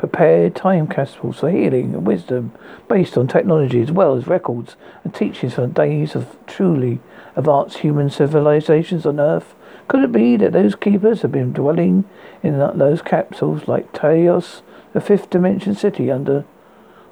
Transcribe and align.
prepared 0.00 0.56
time 0.56 0.86
capsules 0.86 1.40
for 1.40 1.50
healing 1.50 1.94
and 1.94 2.06
wisdom 2.06 2.50
based 2.88 3.18
on 3.18 3.28
technology 3.28 3.82
as 3.82 3.92
well 3.92 4.16
as 4.16 4.26
records 4.26 4.74
and 5.04 5.14
teachings 5.14 5.52
from 5.52 5.70
days 5.72 6.14
of 6.14 6.38
truly 6.46 6.98
advanced 7.36 7.78
human 7.78 8.08
civilizations 8.08 9.04
on 9.04 9.20
Earth? 9.20 9.54
Could 9.88 10.02
it 10.04 10.10
be 10.10 10.38
that 10.38 10.52
those 10.52 10.74
keepers 10.74 11.20
have 11.20 11.32
been 11.32 11.52
dwelling 11.52 12.06
in 12.42 12.58
those 12.58 13.02
capsules 13.02 13.68
like 13.68 13.92
Telos, 13.92 14.62
the 14.94 15.02
fifth 15.02 15.28
dimension 15.28 15.74
city 15.74 16.10
under 16.10 16.46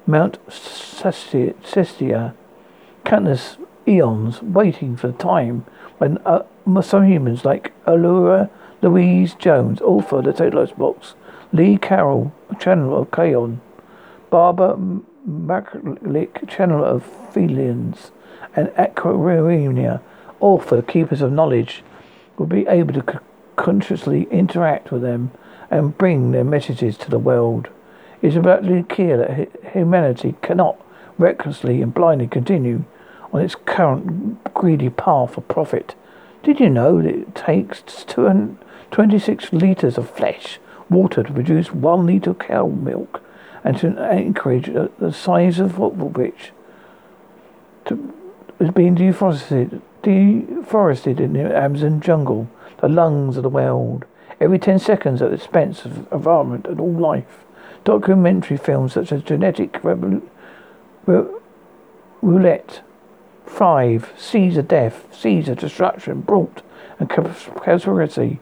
Mount 0.07 0.39
Shasta, 0.49 2.33
countless 3.05 3.57
eons 3.87 4.41
waiting 4.41 4.97
for 4.97 5.09
the 5.09 5.13
time 5.13 5.63
when 5.99 6.17
uh, 6.25 6.41
some 6.81 7.05
humans 7.05 7.45
like 7.45 7.71
Aurelia 7.87 8.49
Louise 8.81 9.35
Jones, 9.35 9.79
author 9.81 10.17
of 10.17 10.25
the 10.25 10.33
Telos 10.33 10.71
box, 10.71 11.13
Lee 11.51 11.77
Carroll, 11.77 12.31
channel 12.59 12.95
of 13.01 13.09
Kryon, 13.09 13.59
Barbara 14.29 14.77
Marciniak, 15.27 16.47
channel 16.47 16.85
of 16.85 17.03
Pleiadians, 17.33 18.11
and 18.55 18.71
Aqua 18.77 19.13
Ramira, 19.13 19.99
author 20.39 20.83
Keepers 20.83 21.23
of 21.23 21.31
Knowledge, 21.31 21.83
will 22.37 22.45
be 22.45 22.67
able 22.67 22.93
to 22.93 23.19
consciously 23.55 24.27
interact 24.29 24.91
with 24.91 25.01
them 25.01 25.31
and 25.71 25.97
bring 25.97 26.31
their 26.31 26.43
messages 26.43 26.97
to 26.99 27.09
the 27.09 27.17
world. 27.17 27.69
It's 28.21 28.35
absolutely 28.35 28.83
clear 28.83 29.17
that 29.17 29.73
humanity 29.73 30.35
cannot 30.43 30.79
recklessly 31.17 31.81
and 31.81 31.93
blindly 31.93 32.27
continue 32.27 32.83
on 33.33 33.41
its 33.41 33.55
current 33.55 34.53
greedy 34.53 34.89
path 34.89 35.35
of 35.35 35.47
profit. 35.47 35.95
Did 36.43 36.59
you 36.59 36.69
know 36.69 37.01
that 37.01 37.13
it 37.13 37.33
takes 37.33 37.81
226 38.03 39.51
litres 39.51 39.97
of 39.97 40.09
flesh 40.09 40.59
water 40.89 41.23
to 41.23 41.33
produce 41.33 41.71
one 41.71 42.05
litre 42.05 42.31
of 42.31 42.39
cow 42.39 42.67
milk 42.67 43.21
and 43.63 43.77
to 43.77 44.11
acreage 44.11 44.65
the 44.65 45.11
size 45.11 45.59
of 45.59 45.75
football 45.75 46.09
pitch 46.09 46.51
to, 47.85 48.13
is 48.59 48.71
being 48.71 48.95
deforested, 48.95 49.81
deforested 50.03 51.19
in 51.19 51.33
the 51.33 51.55
Amazon 51.55 51.99
jungle, 52.01 52.49
the 52.81 52.87
lungs 52.87 53.37
of 53.37 53.43
the 53.43 53.49
world, 53.49 54.05
every 54.39 54.59
10 54.59 54.79
seconds 54.79 55.21
at 55.21 55.29
the 55.29 55.35
expense 55.35 55.85
of 55.85 56.11
environment 56.11 56.65
and 56.67 56.79
all 56.79 56.93
life. 56.93 57.45
Documentary 57.83 58.57
films 58.57 58.93
such 58.93 59.11
as 59.11 59.23
Genetic 59.23 59.73
Revolu- 59.81 60.21
Roulette, 62.21 62.81
Five, 63.45 64.13
Caesar 64.17 64.61
Death, 64.61 65.07
Caesar 65.11 65.55
Destruction, 65.55 66.21
Brought, 66.21 66.61
and 66.99 67.09
Cowspiracy 67.09 68.39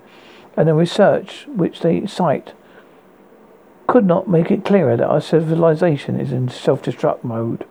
and 0.57 0.67
the 0.67 0.73
research 0.73 1.45
which 1.47 1.79
they 1.79 2.05
cite 2.07 2.53
could 3.87 4.05
not 4.05 4.27
make 4.27 4.51
it 4.51 4.65
clearer 4.65 4.97
that 4.97 5.07
our 5.07 5.21
civilization 5.21 6.19
is 6.19 6.33
in 6.33 6.49
self-destruct 6.49 7.23
mode. 7.23 7.65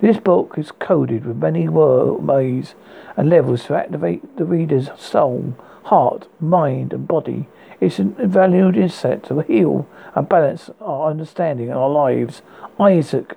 This 0.00 0.16
book 0.16 0.54
is 0.56 0.72
coded 0.72 1.26
with 1.26 1.36
many 1.36 1.68
ways 1.68 2.74
and 3.16 3.28
levels 3.28 3.64
to 3.64 3.76
activate 3.76 4.36
the 4.36 4.46
reader's 4.46 4.88
soul, 4.98 5.54
heart, 5.84 6.26
mind, 6.40 6.92
and 6.92 7.06
body. 7.06 7.46
It's 7.80 7.98
an 7.98 8.16
invaluable 8.18 8.78
insight 8.78 9.22
to 9.24 9.40
heal 9.40 9.86
and 10.14 10.28
balance 10.28 10.70
our 10.80 11.10
understanding 11.10 11.68
and 11.68 11.78
our 11.78 11.90
lives. 11.90 12.42
Isaac 12.80 13.36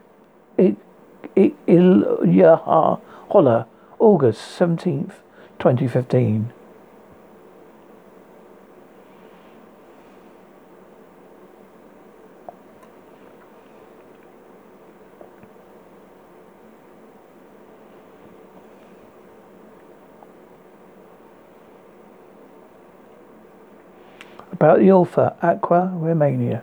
Ilyaha 1.37 2.99
Holler, 3.29 3.65
August 3.99 4.59
17th, 4.59 5.13
2015. 5.59 6.53
About 24.53 24.77
the 24.77 24.91
author, 24.91 25.35
Aqua 25.41 25.91
Ramira. 25.95 26.61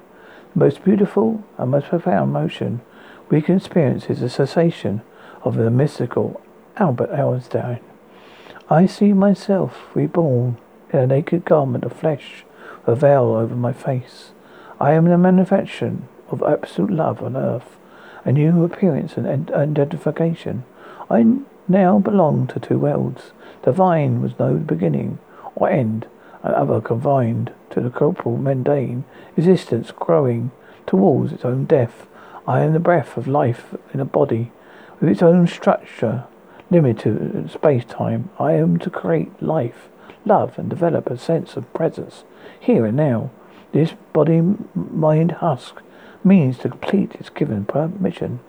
The 0.54 0.58
most 0.58 0.84
beautiful 0.84 1.42
and 1.58 1.72
most 1.72 1.88
profound 1.88 2.32
motion 2.32 2.82
we 3.28 3.42
can 3.42 3.56
experience 3.56 4.08
is 4.08 4.20
the 4.20 4.30
cessation 4.30 5.02
of 5.42 5.56
the 5.56 5.72
mystical 5.72 6.40
Albert 6.76 7.10
Einstein. 7.10 7.80
I 8.70 8.86
see 8.86 9.12
myself 9.12 9.88
reborn 9.92 10.56
in 10.92 11.00
a 11.00 11.06
naked 11.08 11.44
garment 11.44 11.82
of 11.82 11.92
flesh, 11.92 12.44
a 12.86 12.94
veil 12.94 13.24
over 13.34 13.56
my 13.56 13.72
face. 13.72 14.30
I 14.78 14.92
am 14.92 15.06
the 15.06 15.18
manufacturing 15.18 16.06
of 16.30 16.44
absolute 16.44 16.92
love 16.92 17.20
on 17.20 17.36
earth, 17.36 17.76
a 18.24 18.30
new 18.30 18.62
appearance 18.62 19.16
and 19.16 19.50
identification. 19.50 20.62
I 21.10 21.38
now 21.66 21.98
belong 21.98 22.46
to 22.46 22.60
two 22.60 22.78
worlds. 22.78 23.32
Divine 23.64 24.22
was 24.22 24.38
no 24.38 24.54
beginning 24.54 25.18
or 25.56 25.68
end, 25.68 26.06
and 26.42 26.54
other 26.54 26.80
confined 26.80 27.52
to 27.70 27.80
the 27.80 27.90
corporal 27.90 28.36
mundane 28.36 29.04
existence 29.36 29.90
growing 29.90 30.50
towards 30.86 31.32
its 31.32 31.44
own 31.44 31.64
death. 31.64 32.06
I 32.46 32.60
am 32.60 32.72
the 32.72 32.80
breath 32.80 33.16
of 33.16 33.28
life 33.28 33.74
in 33.92 34.00
a 34.00 34.04
body 34.04 34.50
with 34.98 35.08
its 35.08 35.22
own 35.22 35.46
structure, 35.46 36.24
limited 36.70 37.32
to 37.32 37.48
space-time. 37.48 38.30
I 38.38 38.52
am 38.52 38.78
to 38.78 38.90
create 38.90 39.42
life, 39.42 39.88
love, 40.24 40.58
and 40.58 40.68
develop 40.68 41.10
a 41.10 41.18
sense 41.18 41.56
of 41.56 41.72
presence 41.72 42.24
here 42.58 42.86
and 42.86 42.96
now. 42.96 43.30
This 43.72 43.94
body-mind 44.12 45.32
husk 45.32 45.80
means 46.24 46.58
to 46.58 46.68
complete 46.68 47.14
its 47.14 47.30
given 47.30 47.64
permission. 47.64 48.40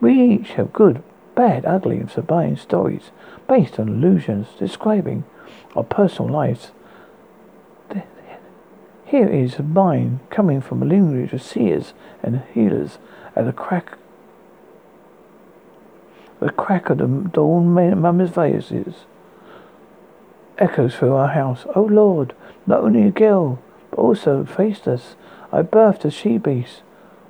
We 0.00 0.20
each 0.20 0.50
have 0.52 0.72
good, 0.72 1.02
bad, 1.34 1.64
ugly, 1.64 1.98
and 1.98 2.10
sublime 2.10 2.56
stories 2.56 3.10
based 3.48 3.78
on 3.78 3.88
illusions 3.88 4.48
describing 4.58 5.24
our 5.76 5.84
personal 5.84 6.30
lives 6.30 6.72
here 9.14 9.28
is 9.28 9.60
a 9.60 9.62
mine 9.62 10.18
coming 10.28 10.60
from 10.60 10.82
a 10.82 10.84
lineage 10.84 11.32
of 11.32 11.40
seers 11.40 11.94
and 12.20 12.42
healers 12.52 12.98
at 13.36 13.44
the 13.44 13.52
crack 13.52 13.96
the 16.40 16.50
crack 16.50 16.90
of 16.90 16.98
the 16.98 17.06
dawn 17.32 17.72
mum's 18.00 18.30
vases 18.30 19.04
echoes 20.58 20.96
through 20.96 21.14
our 21.14 21.28
house. 21.28 21.64
Oh 21.76 21.84
Lord, 21.84 22.34
not 22.66 22.80
only 22.80 23.04
a 23.04 23.12
girl, 23.12 23.60
but 23.90 24.00
also 24.00 24.44
faced 24.44 24.88
us. 24.88 25.14
I 25.52 25.62
birthed 25.62 26.04
a 26.04 26.10
she 26.10 26.36
beast. 26.36 26.82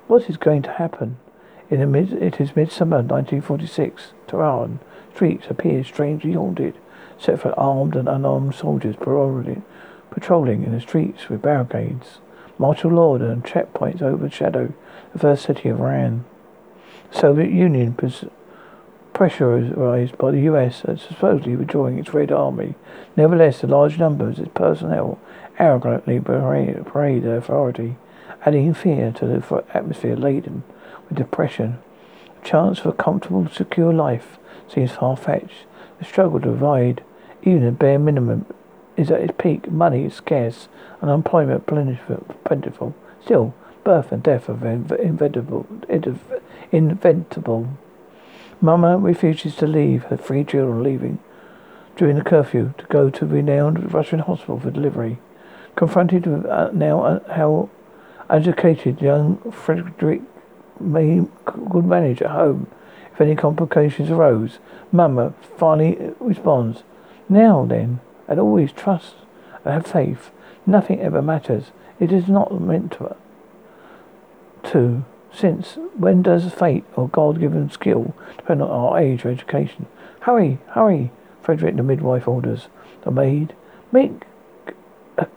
What 0.07 0.27
is 0.27 0.37
going 0.37 0.63
to 0.63 0.71
happen? 0.71 1.17
In 1.69 1.91
mid, 1.91 2.13
it 2.13 2.41
is 2.41 2.55
midsummer 2.55 2.97
1946. 2.97 4.13
Tehran 4.25 4.79
streets 5.13 5.45
appear 5.51 5.83
strangely 5.83 6.33
haunted, 6.33 6.79
except 7.15 7.43
for 7.43 7.59
armed 7.59 7.95
and 7.95 8.09
unarmed 8.09 8.55
soldiers 8.55 8.95
patrolling 8.95 9.63
patrolling 10.11 10.63
in 10.63 10.71
the 10.71 10.81
streets 10.81 11.29
with 11.29 11.41
barricades. 11.41 12.19
Martial 12.57 12.91
law 12.91 13.15
and 13.15 13.43
checkpoints 13.43 14.01
overshadow 14.01 14.73
the 15.13 15.19
first 15.19 15.43
city 15.45 15.69
of 15.69 15.79
Iran. 15.79 16.25
The 17.11 17.19
Soviet 17.19 17.51
Union 17.51 17.93
pres- 17.93 18.25
pressurized 19.13 20.17
by 20.17 20.31
the 20.31 20.41
US 20.41 20.83
and 20.83 20.99
supposedly 20.99 21.55
withdrawing 21.55 21.97
its 21.97 22.13
Red 22.13 22.31
Army. 22.31 22.75
Nevertheless, 23.15 23.61
the 23.61 23.67
large 23.67 23.97
numbers 23.97 24.37
of 24.37 24.45
its 24.45 24.53
personnel 24.53 25.19
arrogantly 25.57 26.19
parade, 26.19 27.23
their 27.23 27.37
authority, 27.37 27.95
adding 28.45 28.73
fear 28.73 29.11
to 29.13 29.25
the 29.25 29.63
atmosphere 29.73 30.15
laden 30.15 30.63
with 31.07 31.17
depression. 31.17 31.79
A 32.41 32.45
chance 32.45 32.79
for 32.79 32.89
a 32.89 32.93
comfortable, 32.93 33.47
secure 33.47 33.93
life 33.93 34.37
seems 34.67 34.91
far-fetched. 34.91 35.65
The 35.99 36.05
struggle 36.05 36.39
to 36.41 36.47
provide 36.47 37.03
even 37.43 37.65
a 37.65 37.71
bare 37.71 37.99
minimum 37.99 38.45
is 38.97 39.11
at 39.11 39.21
its 39.21 39.33
peak. 39.37 39.71
Money 39.71 40.05
is 40.05 40.13
scarce 40.13 40.67
and 41.01 41.09
unemployment 41.09 41.65
plentiful. 41.65 42.95
Still, 43.23 43.53
birth 43.83 44.11
and 44.11 44.23
death 44.23 44.49
are 44.49 44.53
inventable. 44.53 45.65
inventable. 46.71 47.77
Mama 48.61 48.97
refuses 48.97 49.55
to 49.57 49.67
leave 49.67 50.03
her 50.05 50.17
three 50.17 50.43
children 50.43 50.81
leaving 50.81 51.19
during 51.95 52.15
the 52.15 52.23
curfew 52.23 52.73
to 52.77 52.85
go 52.85 53.09
to 53.09 53.25
renowned 53.25 53.93
Russian 53.93 54.19
hospital 54.19 54.59
for 54.59 54.71
delivery. 54.71 55.17
Confronted 55.75 56.25
with 56.25 56.45
uh, 56.45 56.69
now 56.73 57.03
uh, 57.03 57.33
how 57.33 57.69
educated 58.29 59.01
young 59.01 59.37
Frederick 59.51 60.21
may 60.79 61.25
could 61.45 61.85
manage 61.85 62.21
at 62.21 62.31
home 62.31 62.67
if 63.15 63.21
any 63.21 63.35
complications 63.35 64.11
arose, 64.11 64.59
Mama 64.91 65.33
finally 65.57 66.13
responds, 66.19 66.83
Now 67.29 67.65
then, 67.65 68.01
and 68.27 68.39
always 68.39 68.71
trust 68.71 69.15
and 69.63 69.73
have 69.73 69.87
faith. 69.87 70.31
Nothing 70.65 70.99
ever 71.01 71.21
matters. 71.21 71.65
It 71.99 72.11
is 72.11 72.27
not 72.27 72.59
meant 72.59 72.93
to. 72.93 73.15
to 74.63 75.05
since 75.31 75.77
when 75.97 76.21
does 76.21 76.51
fate 76.53 76.85
or 76.95 77.09
God 77.09 77.39
given 77.39 77.69
skill 77.69 78.15
depend 78.37 78.61
on 78.61 78.69
our 78.69 78.99
age 78.99 79.25
or 79.25 79.31
education? 79.31 79.85
Hurry, 80.21 80.59
hurry, 80.69 81.11
Frederick 81.41 81.75
the 81.75 81.83
midwife 81.83 82.27
orders. 82.27 82.67
The 83.03 83.11
maid, 83.11 83.53
make 83.91 84.23
a 85.17 85.27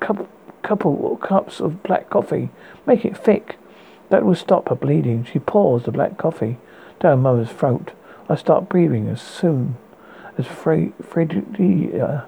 cup, 0.00 0.28
couple 0.62 1.16
cups 1.16 1.60
of 1.60 1.82
black 1.82 2.10
coffee. 2.10 2.50
Make 2.86 3.04
it 3.04 3.16
thick. 3.16 3.56
That 4.08 4.24
will 4.24 4.34
stop 4.34 4.68
her 4.68 4.74
bleeding. 4.74 5.24
She 5.24 5.38
pours 5.38 5.84
the 5.84 5.92
black 5.92 6.16
coffee 6.16 6.58
down 7.00 7.22
Mother's 7.22 7.50
throat. 7.50 7.92
I 8.28 8.36
start 8.36 8.68
breathing 8.68 9.08
as 9.08 9.20
soon 9.20 9.76
as 10.38 10.46
Frederick 10.46 12.00
uh, 12.00 12.22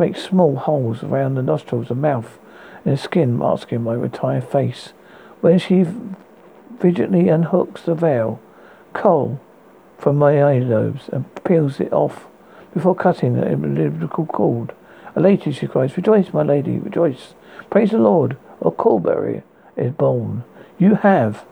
makes 0.00 0.22
small 0.22 0.56
holes 0.56 1.04
around 1.04 1.34
the 1.34 1.42
nostrils 1.42 1.90
and 1.90 2.00
mouth 2.00 2.38
and 2.84 2.98
skin 2.98 3.36
masking 3.36 3.82
my 3.82 3.92
retired 3.92 4.42
face. 4.42 4.94
When 5.42 5.58
she 5.58 5.84
vigilantly 6.80 7.24
unhooks 7.24 7.84
the 7.84 7.94
veil, 7.94 8.40
coal 8.94 9.38
from 9.98 10.16
my 10.16 10.32
earlobes 10.32 11.08
and 11.10 11.26
peels 11.44 11.78
it 11.78 11.92
off 11.92 12.26
before 12.72 12.94
cutting 12.94 13.34
the 13.34 13.52
umbilical 13.52 14.24
cord. 14.24 14.72
Elated, 15.14 15.54
she 15.54 15.66
cries, 15.66 15.96
Rejoice, 15.96 16.32
my 16.32 16.42
lady, 16.42 16.78
rejoice. 16.78 17.34
Praise 17.68 17.90
the 17.90 17.98
Lord, 17.98 18.38
a 18.62 18.70
Colberry 18.70 19.42
is 19.76 19.92
born. 19.92 20.44
You 20.78 20.94
have. 20.94 21.44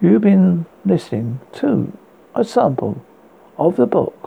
You've 0.00 0.22
been 0.22 0.66
listening 0.84 1.40
to 1.54 1.96
a 2.34 2.44
sample 2.44 3.02
of 3.58 3.76
the 3.76 3.86
book 3.86 4.26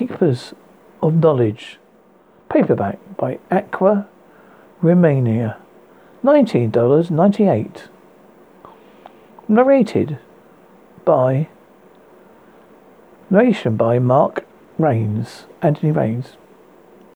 Keepers 0.00 0.54
of 1.02 1.14
Knowledge, 1.14 1.78
paperback 2.48 2.98
by 3.18 3.38
Aqua 3.50 4.08
Ramira, 4.82 5.56
$19.98. 6.24 7.88
Narrated 9.46 10.18
by 11.04 11.48
narration 13.28 13.76
by 13.76 13.98
Mark 13.98 14.46
Raines, 14.78 15.44
Anthony 15.60 15.92
Raines. 15.92 16.36